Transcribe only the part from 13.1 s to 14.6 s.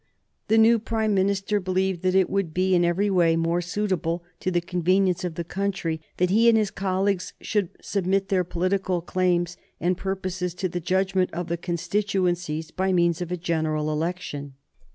of a general election.